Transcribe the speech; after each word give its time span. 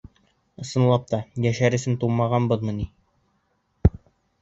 Ысынлап 0.63 1.05
та, 1.11 1.19
йәшәр 1.45 1.79
өсөн 1.81 2.01
тыумағанбыҙмы 2.05 2.77
ни? 2.83 2.91